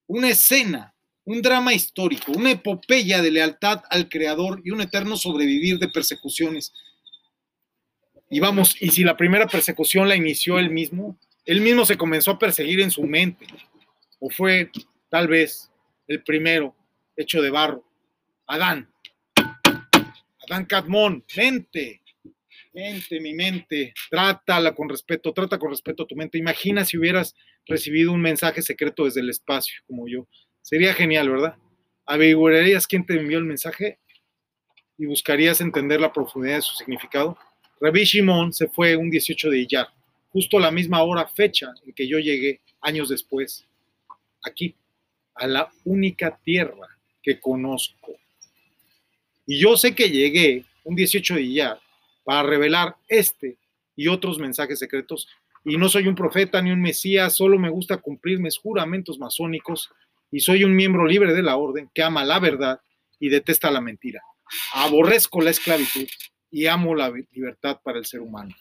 una 0.07 0.31
escena, 0.31 0.95
un 1.25 1.43
drama 1.43 1.75
histórico, 1.75 2.33
una 2.33 2.53
epopeya 2.53 3.23
de 3.23 3.31
lealtad 3.31 3.83
al 3.91 4.09
creador 4.09 4.61
y 4.65 4.71
un 4.71 4.81
eterno 4.81 5.17
sobrevivir 5.17 5.79
de 5.79 5.89
persecuciones. 5.89 6.73
Y 8.29 8.41
vamos, 8.41 8.77
y 8.81 8.91
si 8.91 9.05
la 9.05 9.17
primera 9.17 9.47
persecución 9.47 10.09
la 10.09 10.17
inició 10.17 10.59
él 10.59 10.71
mismo, 10.71 11.19
él 11.45 11.61
mismo 11.61 11.85
se 11.85 11.97
comenzó 11.97 12.33
a 12.33 12.39
perseguir 12.39 12.81
en 12.81 12.91
su 12.91 13.03
mente, 13.03 13.47
o 14.19 14.31
fue 14.31 14.71
tal 15.09 15.29
vez 15.29 15.71
el 16.07 16.23
primero 16.23 16.75
hecho 17.17 17.43
de 17.43 17.51
barro 17.51 17.90
Adán. 18.51 18.93
Adán 20.45 20.65
Cadmón, 20.65 21.25
mente, 21.37 22.03
mente, 22.73 23.21
mi 23.21 23.33
mente, 23.33 23.95
trátala 24.11 24.75
con 24.75 24.89
respeto, 24.89 25.33
trata 25.33 25.57
con 25.57 25.71
respeto 25.71 26.03
a 26.03 26.07
tu 26.09 26.17
mente. 26.17 26.37
Imagina 26.37 26.85
si 26.85 26.99
hubieras 26.99 27.37
recibido 27.65 28.11
un 28.11 28.21
mensaje 28.21 28.61
secreto 28.61 29.05
desde 29.05 29.21
el 29.21 29.31
espacio, 29.31 29.81
como 29.87 30.09
yo. 30.09 30.27
Sería 30.63 30.95
genial, 30.95 31.31
¿verdad? 31.31 31.55
Averiguarías 32.07 32.89
quién 32.89 33.07
te 33.07 33.15
envió 33.15 33.39
el 33.39 33.45
mensaje 33.45 34.01
y 34.99 35.07
buscarías 35.07 35.61
entender 35.61 36.01
la 36.01 36.13
profundidad 36.13 36.57
de 36.57 36.63
su 36.63 36.75
significado. 36.75 37.39
Rabbi 37.81 38.03
Shimon 38.03 38.53
se 38.53 38.67
fue 38.67 38.97
un 38.97 39.11
18 39.11 39.49
de 39.49 39.61
Iyar, 39.61 39.87
justo 40.31 40.59
la 40.59 40.73
misma 40.73 41.05
hora, 41.05 41.29
fecha 41.29 41.73
en 41.87 41.93
que 41.93 42.09
yo 42.09 42.19
llegué 42.19 42.63
años 42.81 43.11
después, 43.11 43.65
aquí, 44.43 44.75
a 45.37 45.47
la 45.47 45.71
única 45.85 46.37
tierra 46.43 46.99
que 47.23 47.39
conozco. 47.39 48.17
Y 49.51 49.59
yo 49.59 49.77
sé 49.77 49.97
que 49.97 50.09
llegué 50.09 50.65
un 50.85 50.95
18 50.95 51.35
de 51.35 51.53
ya 51.53 51.81
para 52.23 52.45
revelar 52.45 52.95
este 53.09 53.59
y 53.97 54.07
otros 54.07 54.39
mensajes 54.39 54.79
secretos. 54.79 55.27
Y 55.65 55.77
no 55.77 55.89
soy 55.89 56.07
un 56.07 56.15
profeta 56.15 56.63
ni 56.63 56.71
un 56.71 56.81
mesías, 56.81 57.35
solo 57.35 57.59
me 57.59 57.69
gusta 57.69 57.97
cumplir 57.97 58.39
mis 58.39 58.57
juramentos 58.57 59.19
masónicos 59.19 59.91
y 60.31 60.39
soy 60.39 60.63
un 60.63 60.77
miembro 60.77 61.05
libre 61.05 61.35
de 61.35 61.43
la 61.43 61.57
orden 61.57 61.91
que 61.93 62.01
ama 62.01 62.25
la 62.25 62.39
verdad 62.39 62.81
y 63.19 63.29
detesta 63.29 63.73
la 63.73 63.81
mentira. 63.81 64.23
Aborrezco 64.73 65.41
la 65.41 65.51
esclavitud 65.51 66.07
y 66.53 66.67
amo 66.67 66.95
la 66.95 67.13
libertad 67.33 67.81
para 67.83 67.99
el 67.99 68.07
ser 68.07 68.21
humano. 68.21 68.55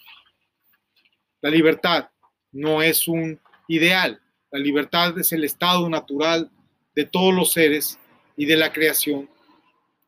La 1.41 1.51
libertad 1.51 2.09
no 2.51 2.81
es 2.81 3.07
un 3.07 3.39
ideal, 3.67 4.19
la 4.49 4.57
libertad 4.57 5.15
es 5.19 5.33
el 5.33 5.43
estado 5.43 5.87
natural 5.87 6.49
de 6.95 7.05
todos 7.05 7.31
los 7.31 7.51
seres 7.51 7.99
y 8.35 8.47
de 8.47 8.57
la 8.57 8.73
creación 8.73 9.29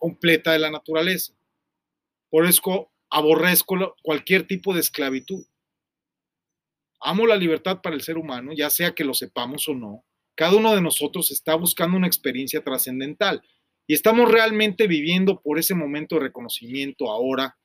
completa 0.02 0.52
de 0.52 0.58
la 0.58 0.72
naturaleza. 0.72 1.32
Por 2.32 2.48
eso 2.48 2.92
aborrezco 3.08 3.96
cualquier 4.02 4.48
tipo 4.48 4.74
de 4.74 4.80
esclavitud. 4.80 5.46
Amo 7.00 7.28
la 7.28 7.36
libertad 7.36 7.82
para 7.84 7.96
el 7.96 8.02
ser 8.02 8.18
humano, 8.18 8.52
ya 8.52 8.72
sea 8.72 8.96
que 8.96 9.04
lo 9.04 9.14
sepamos 9.14 9.68
o 9.68 9.76
no. 9.76 10.04
Cada 10.34 10.56
uno 10.56 10.74
de 10.74 10.82
nosotros 10.82 11.30
está 11.30 11.54
buscando 11.54 11.98
una 11.98 12.08
experiencia 12.08 12.64
trascendental 12.64 13.44
y 13.86 13.94
estamos 13.94 14.32
realmente 14.32 14.88
viviendo 14.88 15.40
por 15.40 15.60
ese 15.60 15.76
momento 15.76 16.16
de 16.16 16.22
reconocimiento 16.22 17.12
ahora, 17.12 17.58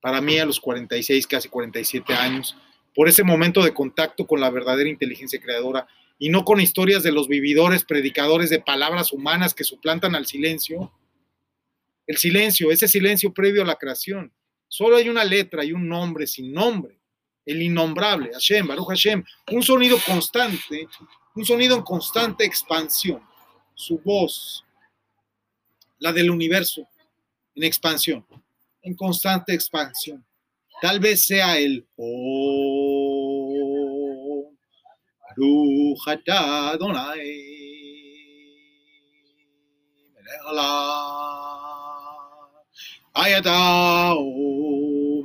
para 0.00 0.20
mí 0.20 0.38
a 0.38 0.46
los 0.46 0.60
46, 0.60 1.26
casi 1.26 1.48
47 1.48 2.14
años, 2.14 2.56
por 2.94 3.08
ese 3.08 3.24
momento 3.24 3.64
de 3.64 3.74
contacto 3.74 4.28
con 4.28 4.40
la 4.40 4.50
verdadera 4.50 4.88
inteligencia 4.88 5.40
creadora 5.40 5.88
y 6.20 6.28
no 6.28 6.44
con 6.44 6.60
historias 6.60 7.02
de 7.02 7.10
los 7.10 7.26
vividores, 7.26 7.84
predicadores 7.84 8.48
de 8.48 8.60
palabras 8.60 9.12
humanas 9.12 9.54
que 9.54 9.64
suplantan 9.64 10.14
al 10.14 10.26
silencio 10.26 10.92
el 12.08 12.16
silencio, 12.16 12.72
ese 12.72 12.88
silencio 12.88 13.32
previo 13.32 13.62
a 13.62 13.66
la 13.66 13.76
creación. 13.76 14.32
Solo 14.66 14.96
hay 14.96 15.10
una 15.10 15.22
letra 15.24 15.62
y 15.62 15.72
un 15.72 15.86
nombre 15.86 16.26
sin 16.26 16.52
nombre. 16.52 16.98
El 17.44 17.62
innombrable, 17.62 18.32
Hashem, 18.32 18.66
Baruch 18.66 18.88
Hashem. 18.88 19.22
Un 19.52 19.62
sonido 19.62 19.98
constante, 20.04 20.88
un 21.34 21.44
sonido 21.44 21.76
en 21.76 21.82
constante 21.82 22.46
expansión. 22.46 23.22
Su 23.74 23.98
voz, 23.98 24.64
la 25.98 26.10
del 26.12 26.30
universo, 26.30 26.88
en 27.54 27.64
expansión, 27.64 28.26
en 28.82 28.94
constante 28.94 29.52
expansión. 29.52 30.24
Tal 30.80 31.00
vez 31.00 31.26
sea 31.26 31.58
el 31.58 31.86
oh, 31.96 33.18
Baruch 35.36 36.08
Adonai. 36.26 37.48
Ayatao, 43.20 44.22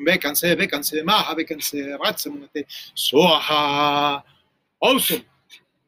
bécanse, 0.04 0.56
bécanse, 0.56 1.04
maja, 1.04 1.36
bécanse, 1.36 1.96
ratsemunate, 1.96 2.66
soaja. 2.96 4.26
Awesome. 4.82 5.24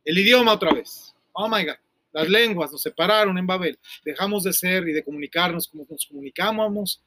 El 0.04 0.20
idioma 0.20 0.54
otra 0.54 0.72
vez. 0.72 1.16
Oh 1.34 1.50
my 1.50 1.66
God. 1.66 1.78
Las 2.14 2.30
lenguas 2.30 2.72
nos 2.72 2.84
separaron 2.84 3.36
en 3.40 3.48
Babel. 3.48 3.80
Dejamos 4.04 4.44
de 4.44 4.54
ser 4.54 4.88
y 4.88 4.94
de 4.94 5.04
comunicarnos 5.04 5.68
como 5.68 5.88
nos 5.90 6.06
comunicábamos 6.06 7.02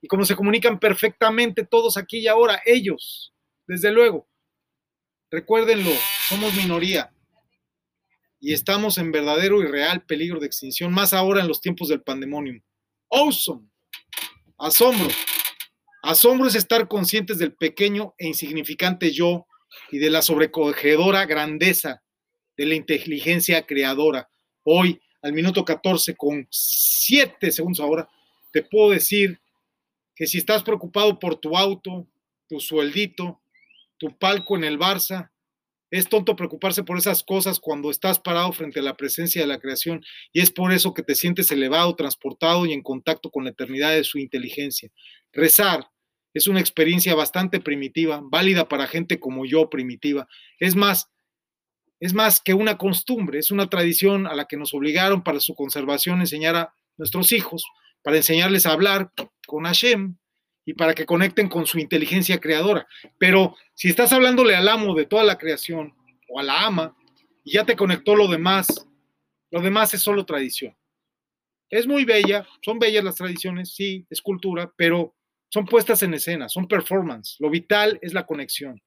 y 0.00 0.06
como 0.06 0.24
se 0.24 0.36
comunican 0.36 0.78
perfectamente 0.78 1.66
todos 1.66 1.96
aquí 1.96 2.18
y 2.18 2.28
ahora, 2.28 2.62
ellos, 2.64 3.34
desde 3.66 3.90
luego. 3.90 4.28
Recuérdenlo, 5.32 5.90
somos 6.28 6.54
minoría 6.54 7.12
y 8.38 8.52
estamos 8.52 8.98
en 8.98 9.10
verdadero 9.10 9.62
y 9.62 9.66
real 9.66 10.04
peligro 10.04 10.38
de 10.38 10.46
extinción, 10.46 10.92
más 10.92 11.12
ahora 11.12 11.40
en 11.40 11.48
los 11.48 11.60
tiempos 11.60 11.88
del 11.88 12.02
pandemonium. 12.02 12.60
Awesome. 13.10 13.73
Asombro. 14.58 15.08
Asombro 16.02 16.46
es 16.46 16.54
estar 16.54 16.86
conscientes 16.86 17.38
del 17.38 17.54
pequeño 17.54 18.14
e 18.18 18.28
insignificante 18.28 19.10
yo 19.10 19.46
y 19.90 19.98
de 19.98 20.10
la 20.10 20.22
sobrecogedora 20.22 21.26
grandeza 21.26 22.02
de 22.56 22.66
la 22.66 22.74
inteligencia 22.74 23.66
creadora. 23.66 24.28
Hoy, 24.62 25.00
al 25.22 25.32
minuto 25.32 25.64
14 25.64 26.14
con 26.14 26.46
7 26.50 27.50
segundos 27.50 27.80
ahora, 27.80 28.08
te 28.52 28.62
puedo 28.62 28.90
decir 28.90 29.40
que 30.14 30.26
si 30.26 30.38
estás 30.38 30.62
preocupado 30.62 31.18
por 31.18 31.36
tu 31.36 31.56
auto, 31.56 32.06
tu 32.48 32.60
sueldito, 32.60 33.40
tu 33.98 34.16
palco 34.16 34.56
en 34.56 34.64
el 34.64 34.78
Barça, 34.78 35.30
es 35.90 36.08
tonto 36.08 36.34
preocuparse 36.36 36.82
por 36.82 36.98
esas 36.98 37.22
cosas 37.22 37.60
cuando 37.60 37.90
estás 37.90 38.18
parado 38.18 38.52
frente 38.52 38.80
a 38.80 38.82
la 38.82 38.96
presencia 38.96 39.40
de 39.40 39.46
la 39.46 39.58
creación 39.58 40.02
y 40.32 40.40
es 40.40 40.50
por 40.50 40.72
eso 40.72 40.94
que 40.94 41.02
te 41.02 41.14
sientes 41.14 41.50
elevado, 41.52 41.94
transportado 41.94 42.66
y 42.66 42.72
en 42.72 42.82
contacto 42.82 43.30
con 43.30 43.44
la 43.44 43.50
eternidad 43.50 43.92
de 43.92 44.04
su 44.04 44.18
inteligencia. 44.18 44.90
Rezar 45.32 45.86
es 46.32 46.48
una 46.48 46.60
experiencia 46.60 47.14
bastante 47.14 47.60
primitiva, 47.60 48.20
válida 48.24 48.68
para 48.68 48.88
gente 48.88 49.20
como 49.20 49.46
yo 49.46 49.70
primitiva. 49.70 50.26
Es 50.58 50.74
más, 50.74 51.10
es 52.00 52.12
más 52.12 52.40
que 52.40 52.54
una 52.54 52.76
costumbre, 52.76 53.38
es 53.38 53.52
una 53.52 53.70
tradición 53.70 54.26
a 54.26 54.34
la 54.34 54.46
que 54.46 54.56
nos 54.56 54.74
obligaron 54.74 55.22
para 55.22 55.38
su 55.38 55.54
conservación 55.54 56.20
enseñar 56.20 56.56
a 56.56 56.74
nuestros 56.96 57.30
hijos, 57.32 57.64
para 58.02 58.16
enseñarles 58.16 58.66
a 58.66 58.72
hablar 58.72 59.12
con 59.46 59.64
Hashem, 59.64 60.16
y 60.66 60.74
para 60.74 60.94
que 60.94 61.06
conecten 61.06 61.48
con 61.48 61.66
su 61.66 61.78
inteligencia 61.78 62.40
creadora. 62.40 62.86
Pero 63.18 63.56
si 63.74 63.88
estás 63.88 64.12
hablándole 64.12 64.56
al 64.56 64.68
amo 64.68 64.94
de 64.94 65.06
toda 65.06 65.24
la 65.24 65.38
creación 65.38 65.94
o 66.28 66.40
a 66.40 66.42
la 66.42 66.64
ama 66.64 66.96
y 67.44 67.52
ya 67.52 67.64
te 67.64 67.76
conectó 67.76 68.16
lo 68.16 68.28
demás, 68.28 68.86
lo 69.50 69.60
demás 69.60 69.94
es 69.94 70.02
solo 70.02 70.24
tradición. 70.24 70.76
Es 71.70 71.86
muy 71.86 72.04
bella, 72.04 72.46
son 72.62 72.78
bellas 72.78 73.04
las 73.04 73.16
tradiciones, 73.16 73.74
sí, 73.74 74.06
es 74.08 74.22
cultura, 74.22 74.72
pero 74.76 75.14
son 75.48 75.66
puestas 75.66 76.02
en 76.02 76.14
escena, 76.14 76.48
son 76.48 76.66
performance. 76.66 77.36
Lo 77.38 77.50
vital 77.50 77.98
es 78.02 78.12
la 78.12 78.26
conexión. 78.26 78.82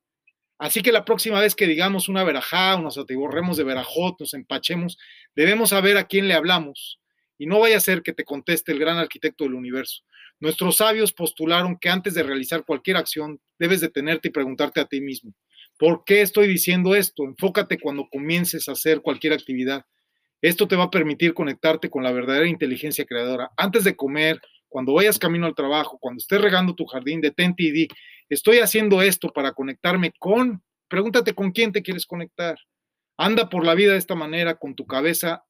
Así 0.59 0.81
que 0.81 0.91
la 0.91 1.05
próxima 1.05 1.39
vez 1.39 1.55
que 1.55 1.67
digamos 1.67 2.09
una 2.09 2.23
verajá 2.23 2.75
o 2.75 2.81
nos 2.81 2.97
atiborremos 2.97 3.57
de 3.57 3.63
verajot, 3.63 4.19
nos 4.19 4.33
empachemos, 4.33 4.97
debemos 5.35 5.69
saber 5.69 5.97
a 5.97 6.07
quién 6.07 6.27
le 6.27 6.33
hablamos. 6.33 6.99
Y 7.37 7.45
no 7.45 7.59
vaya 7.59 7.77
a 7.77 7.81
ser 7.81 8.01
que 8.01 8.13
te 8.13 8.23
conteste 8.23 8.71
el 8.71 8.79
gran 8.79 8.97
arquitecto 8.97 9.43
del 9.43 9.53
universo. 9.53 10.03
Nuestros 10.39 10.77
sabios 10.77 11.13
postularon 11.13 11.77
que 11.77 11.89
antes 11.89 12.13
de 12.13 12.23
realizar 12.23 12.65
cualquier 12.65 12.97
acción, 12.97 13.39
debes 13.59 13.81
detenerte 13.81 14.27
y 14.27 14.31
preguntarte 14.31 14.79
a 14.79 14.85
ti 14.85 15.01
mismo, 15.01 15.33
¿por 15.77 16.03
qué 16.05 16.21
estoy 16.21 16.47
diciendo 16.47 16.95
esto? 16.95 17.23
Enfócate 17.23 17.79
cuando 17.79 18.07
comiences 18.09 18.67
a 18.67 18.73
hacer 18.73 19.01
cualquier 19.01 19.33
actividad. 19.33 19.85
Esto 20.41 20.67
te 20.67 20.75
va 20.75 20.85
a 20.85 20.91
permitir 20.91 21.33
conectarte 21.33 21.89
con 21.89 22.03
la 22.03 22.11
verdadera 22.11 22.47
inteligencia 22.47 23.05
creadora. 23.05 23.51
Antes 23.57 23.83
de 23.83 23.95
comer, 23.95 24.39
cuando 24.69 24.93
vayas 24.93 25.17
camino 25.17 25.47
al 25.47 25.55
trabajo, 25.55 25.97
cuando 25.99 26.19
estés 26.19 26.39
regando 26.39 26.75
tu 26.75 26.85
jardín, 26.85 27.21
detente 27.21 27.63
y 27.63 27.71
di, 27.71 27.87
estoy 28.29 28.59
haciendo 28.59 29.01
esto 29.01 29.29
para 29.29 29.53
conectarme 29.53 30.11
con, 30.19 30.61
pregúntate 30.87 31.33
con 31.33 31.51
quién 31.51 31.71
te 31.71 31.81
quieres 31.81 32.05
conectar. 32.05 32.57
Anda 33.17 33.49
por 33.49 33.65
la 33.65 33.73
vida 33.73 33.93
de 33.93 33.97
esta 33.97 34.13
manera, 34.13 34.55
con 34.55 34.75
tu 34.75 34.85
cabeza 34.85 35.43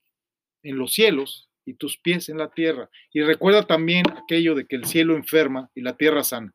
en 0.63 0.77
los 0.77 0.93
cielos 0.93 1.46
y 1.67 1.73
tus 1.73 1.97
pies 1.97 2.29
en 2.29 2.37
la 2.37 2.49
tierra. 2.49 2.89
Y 3.13 3.21
recuerda 3.21 3.63
también 3.63 4.05
aquello 4.09 4.55
de 4.55 4.65
que 4.65 4.77
el 4.77 4.85
cielo 4.85 5.15
enferma 5.15 5.69
y 5.75 5.81
la 5.81 5.97
tierra 5.97 6.23
sana. 6.23 6.53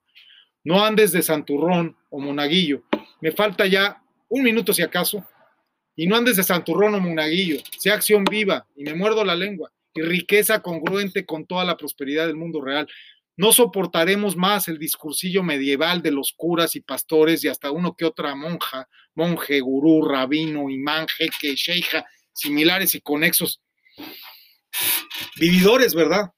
No 0.65 0.85
andes 0.85 1.13
de 1.13 1.23
santurrón 1.23 1.97
o 2.11 2.19
monaguillo. 2.19 2.83
Me 3.21 3.31
falta 3.31 3.67
ya 3.67 4.03
un 4.29 4.43
minuto 4.43 4.73
si 4.73 4.83
acaso. 4.83 5.25
Y 5.95 6.07
no 6.07 6.17
andes 6.17 6.37
de 6.37 6.43
santurrón 6.43 6.95
o 6.95 7.01
monaguillo. 7.01 7.59
Sea 7.79 7.95
acción 7.95 8.25
viva 8.25 8.67
y 8.75 8.85
me 8.85 8.95
muerdo 8.95 9.25
la 9.25 9.37
lengua 9.37 9.71
y 9.95 10.01
riqueza 10.01 10.63
congruente 10.63 11.27
con 11.27 11.47
toda 11.47 11.65
la 11.65 11.77
prosperidad 11.77 12.27
del 12.27 12.37
mundo 12.37 12.63
real. 12.63 12.89
No 13.37 13.53
soportaremos 13.53 14.37
más 14.37 14.69
el 14.69 14.79
discursillo 14.79 15.43
medieval 15.43 16.01
de 16.01 16.13
los 16.13 16.33
curas 16.35 16.77
y 16.77 16.81
pastores 16.81 17.45
y 17.45 17.49
hasta 17.49 17.71
uno 17.71 17.95
que 17.95 18.07
otra 18.07 18.35
monja, 18.35 18.89
monje, 19.15 19.61
gurú, 19.61 20.07
rabino, 20.09 20.71
imán, 20.71 21.07
jeque, 21.09 21.55
sheija, 21.55 22.07
similares 22.33 22.95
y 22.95 23.01
conexos. 23.01 23.61
Vividores, 25.37 25.95
¿verdad? 25.95 26.31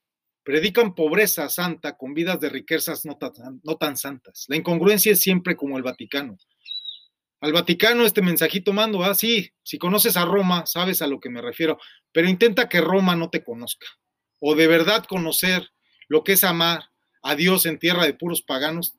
Predican 0.42 0.94
pobreza 0.94 1.48
santa 1.48 1.96
con 1.96 2.14
vidas 2.14 2.40
de 2.40 2.50
riquezas 2.50 3.04
no 3.04 3.16
tan, 3.16 3.60
no 3.62 3.76
tan 3.76 3.96
santas. 3.96 4.44
La 4.48 4.56
incongruencia 4.56 5.12
es 5.12 5.20
siempre 5.20 5.56
como 5.56 5.76
el 5.76 5.82
Vaticano. 5.82 6.36
Al 7.40 7.52
Vaticano 7.52 8.06
este 8.06 8.22
mensajito 8.22 8.72
mando, 8.72 9.04
ah, 9.04 9.14
sí, 9.14 9.52
si 9.62 9.78
conoces 9.78 10.16
a 10.16 10.24
Roma, 10.24 10.64
sabes 10.66 11.02
a 11.02 11.06
lo 11.06 11.20
que 11.20 11.28
me 11.28 11.42
refiero, 11.42 11.78
pero 12.12 12.28
intenta 12.28 12.68
que 12.68 12.80
Roma 12.80 13.16
no 13.16 13.28
te 13.28 13.44
conozca. 13.44 13.86
O 14.38 14.54
de 14.54 14.66
verdad 14.66 15.04
conocer 15.04 15.68
lo 16.08 16.24
que 16.24 16.32
es 16.32 16.44
amar 16.44 16.90
a 17.22 17.34
Dios 17.34 17.66
en 17.66 17.78
tierra 17.78 18.04
de 18.04 18.14
puros 18.14 18.42
paganos, 18.42 18.94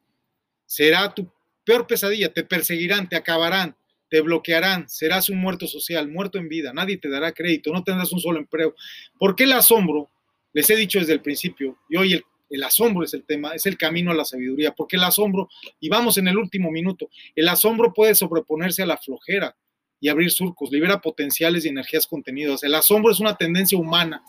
será 0.65 1.13
tu 1.13 1.31
peor 1.63 1.87
pesadilla, 1.87 2.33
te 2.33 2.43
perseguirán, 2.43 3.09
te 3.09 3.15
acabarán, 3.15 3.75
te 4.09 4.21
bloquearán, 4.21 4.87
serás 4.87 5.29
un 5.29 5.37
muerto 5.37 5.67
social, 5.67 6.09
muerto 6.09 6.37
en 6.37 6.47
vida, 6.47 6.73
nadie 6.73 6.97
te 6.97 7.09
dará 7.09 7.31
crédito, 7.31 7.71
no 7.71 7.83
tendrás 7.83 8.11
un 8.11 8.19
solo 8.19 8.39
empleo. 8.39 8.75
¿Por 9.17 9.35
qué 9.35 9.45
el 9.45 9.53
asombro? 9.53 10.09
Les 10.53 10.69
he 10.69 10.75
dicho 10.75 10.99
desde 10.99 11.13
el 11.13 11.21
principio, 11.21 11.77
y 11.89 11.97
hoy 11.97 12.23
el 12.49 12.63
asombro 12.63 13.03
es 13.03 13.13
el 13.13 13.23
tema, 13.23 13.53
es 13.53 13.65
el 13.65 13.77
camino 13.77 14.11
a 14.11 14.15
la 14.15 14.25
sabiduría, 14.25 14.73
porque 14.73 14.95
el 14.95 15.03
asombro, 15.03 15.49
y 15.79 15.89
vamos 15.89 16.17
en 16.17 16.27
el 16.27 16.37
último 16.37 16.71
minuto, 16.71 17.09
el 17.35 17.47
asombro 17.47 17.93
puede 17.93 18.15
sobreponerse 18.15 18.83
a 18.83 18.85
la 18.85 18.97
flojera 18.97 19.55
y 19.99 20.09
abrir 20.09 20.31
surcos, 20.31 20.71
libera 20.71 21.01
potenciales 21.01 21.65
y 21.65 21.69
energías 21.69 22.07
contenidas. 22.07 22.63
El 22.63 22.75
asombro 22.75 23.11
es 23.11 23.19
una 23.19 23.35
tendencia 23.35 23.77
humana 23.77 24.23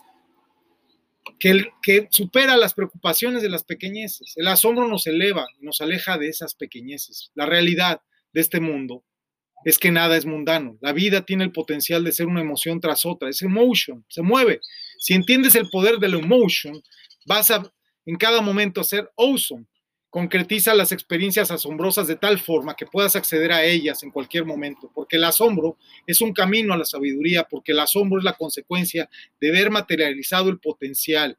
que, 1.39 1.67
que 1.81 2.07
supera 2.09 2.57
las 2.57 2.73
preocupaciones 2.73 3.41
de 3.41 3.49
las 3.49 3.63
pequeñeces. 3.63 4.33
El 4.37 4.47
asombro 4.47 4.87
nos 4.87 5.05
eleva 5.07 5.45
nos 5.59 5.81
aleja 5.81 6.17
de 6.17 6.29
esas 6.29 6.55
pequeñeces. 6.55 7.31
La 7.35 7.45
realidad 7.45 8.01
de 8.33 8.41
este 8.41 8.59
mundo 8.59 9.03
es 9.63 9.77
que 9.77 9.91
nada 9.91 10.17
es 10.17 10.25
mundano. 10.25 10.77
La 10.81 10.93
vida 10.93 11.21
tiene 11.25 11.43
el 11.43 11.51
potencial 11.51 12.03
de 12.03 12.11
ser 12.11 12.27
una 12.27 12.41
emoción 12.41 12.79
tras 12.79 13.05
otra, 13.05 13.29
es 13.29 13.41
emotion, 13.41 14.05
se 14.07 14.21
mueve. 14.21 14.61
Si 14.99 15.13
entiendes 15.13 15.55
el 15.55 15.69
poder 15.69 15.97
de 15.97 16.09
la 16.09 16.17
emotion, 16.17 16.81
vas 17.25 17.51
a 17.51 17.71
en 18.07 18.15
cada 18.15 18.41
momento 18.41 18.83
ser 18.83 19.11
awesome. 19.17 19.65
Concretiza 20.09 20.73
las 20.73 20.93
experiencias 20.93 21.51
asombrosas 21.51 22.07
de 22.07 22.15
tal 22.15 22.39
forma 22.39 22.73
que 22.73 22.85
puedas 22.85 23.17
acceder 23.17 23.51
a 23.51 23.63
ellas 23.65 24.01
en 24.01 24.11
cualquier 24.11 24.45
momento, 24.45 24.89
porque 24.95 25.17
el 25.17 25.25
asombro 25.25 25.77
es 26.07 26.21
un 26.21 26.31
camino 26.31 26.73
a 26.73 26.77
la 26.77 26.85
sabiduría, 26.85 27.43
porque 27.43 27.73
el 27.73 27.79
asombro 27.79 28.19
es 28.19 28.23
la 28.23 28.33
consecuencia 28.33 29.09
de 29.41 29.51
ver 29.51 29.69
materializado 29.69 30.49
el 30.49 30.59
potencial. 30.59 31.37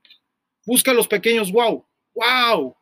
Busca 0.66 0.92
los 0.92 1.08
pequeños 1.08 1.50
wow, 1.50 1.86
wow. 2.14 2.76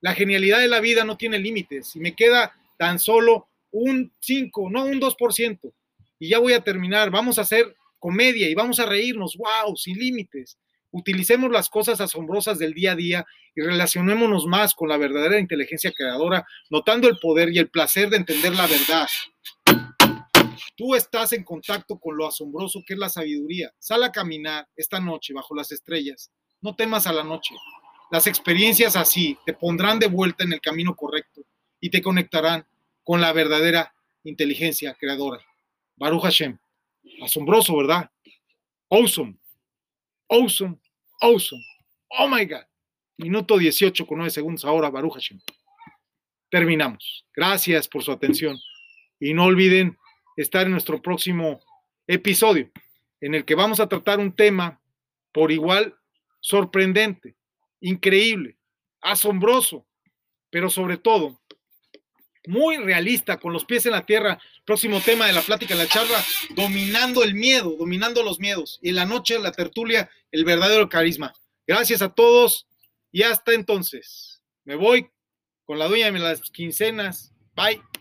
La 0.00 0.14
genialidad 0.14 0.60
de 0.60 0.68
la 0.68 0.80
vida 0.80 1.04
no 1.04 1.16
tiene 1.16 1.40
límites 1.40 1.96
y 1.96 2.00
me 2.00 2.14
queda 2.14 2.54
tan 2.78 3.00
solo 3.00 3.48
un 3.74 4.12
5, 4.20 4.70
no 4.70 4.84
un 4.84 5.00
2%. 5.00 5.72
Y 6.20 6.28
ya 6.28 6.38
voy 6.38 6.52
a 6.52 6.62
terminar. 6.62 7.10
Vamos 7.10 7.38
a 7.38 7.42
hacer 7.42 7.74
comedia 7.98 8.48
y 8.48 8.54
vamos 8.54 8.78
a 8.78 8.86
reírnos, 8.86 9.36
wow, 9.36 9.76
sin 9.76 9.98
límites. 9.98 10.58
Utilicemos 10.92 11.50
las 11.50 11.68
cosas 11.68 12.00
asombrosas 12.00 12.58
del 12.58 12.72
día 12.72 12.92
a 12.92 12.96
día 12.96 13.26
y 13.56 13.62
relacionémonos 13.62 14.46
más 14.46 14.74
con 14.74 14.88
la 14.88 14.96
verdadera 14.96 15.40
inteligencia 15.40 15.92
creadora, 15.92 16.46
notando 16.70 17.08
el 17.08 17.18
poder 17.18 17.50
y 17.52 17.58
el 17.58 17.68
placer 17.68 18.10
de 18.10 18.18
entender 18.18 18.54
la 18.54 18.68
verdad. 18.68 19.08
Tú 20.76 20.94
estás 20.94 21.32
en 21.32 21.42
contacto 21.42 21.98
con 21.98 22.16
lo 22.16 22.28
asombroso 22.28 22.80
que 22.86 22.94
es 22.94 22.98
la 22.98 23.08
sabiduría. 23.08 23.72
Sal 23.80 24.04
a 24.04 24.12
caminar 24.12 24.68
esta 24.76 25.00
noche 25.00 25.34
bajo 25.34 25.54
las 25.54 25.72
estrellas. 25.72 26.30
No 26.60 26.76
temas 26.76 27.08
a 27.08 27.12
la 27.12 27.24
noche. 27.24 27.56
Las 28.12 28.28
experiencias 28.28 28.94
así 28.94 29.36
te 29.44 29.52
pondrán 29.52 29.98
de 29.98 30.06
vuelta 30.06 30.44
en 30.44 30.52
el 30.52 30.60
camino 30.60 30.94
correcto 30.94 31.42
y 31.80 31.90
te 31.90 32.00
conectarán 32.00 32.64
con 33.04 33.20
la 33.20 33.32
verdadera 33.32 33.94
inteligencia 34.24 34.94
creadora. 34.94 35.40
Baruch 35.96 36.22
Hashem. 36.22 36.58
Asombroso, 37.22 37.76
¿verdad? 37.76 38.10
Awesome. 38.88 39.38
Awesome. 40.28 40.78
Awesome. 41.20 41.62
Oh 42.08 42.28
my 42.28 42.44
God. 42.46 42.64
Minuto 43.18 43.58
18 43.58 44.06
con 44.06 44.18
9 44.18 44.30
segundos 44.30 44.64
ahora, 44.64 44.90
Baruch 44.90 45.14
Hashem. 45.14 45.40
Terminamos. 46.50 47.26
Gracias 47.34 47.86
por 47.86 48.02
su 48.02 48.10
atención. 48.10 48.58
Y 49.20 49.34
no 49.34 49.44
olviden 49.44 49.96
estar 50.36 50.66
en 50.66 50.72
nuestro 50.72 51.00
próximo 51.00 51.60
episodio, 52.06 52.70
en 53.20 53.34
el 53.34 53.44
que 53.44 53.54
vamos 53.54 53.80
a 53.80 53.88
tratar 53.88 54.18
un 54.18 54.34
tema 54.34 54.80
por 55.32 55.52
igual 55.52 55.96
sorprendente, 56.40 57.36
increíble, 57.80 58.56
asombroso, 59.00 59.86
pero 60.50 60.68
sobre 60.68 60.96
todo 60.96 61.40
muy 62.46 62.76
realista, 62.76 63.38
con 63.38 63.52
los 63.52 63.64
pies 63.64 63.86
en 63.86 63.92
la 63.92 64.06
tierra. 64.06 64.38
Próximo 64.64 65.00
tema 65.00 65.26
de 65.26 65.32
la 65.32 65.42
plática, 65.42 65.74
la 65.74 65.86
charla, 65.86 66.22
dominando 66.50 67.22
el 67.22 67.34
miedo, 67.34 67.76
dominando 67.78 68.22
los 68.22 68.38
miedos. 68.38 68.78
Y 68.82 68.90
en 68.90 68.96
la 68.96 69.06
noche, 69.06 69.38
la 69.38 69.52
tertulia, 69.52 70.10
el 70.30 70.44
verdadero 70.44 70.88
carisma. 70.88 71.32
Gracias 71.66 72.02
a 72.02 72.10
todos 72.10 72.66
y 73.10 73.22
hasta 73.22 73.54
entonces. 73.54 74.42
Me 74.64 74.76
voy 74.76 75.10
con 75.64 75.78
la 75.78 75.88
dueña 75.88 76.10
de 76.10 76.18
las 76.18 76.50
quincenas. 76.50 77.32
Bye. 77.54 77.93